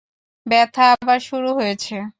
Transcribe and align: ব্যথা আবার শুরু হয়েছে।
ব্যথা 0.45 0.85
আবার 0.95 1.19
শুরু 1.21 1.49
হয়েছে। 1.53 1.95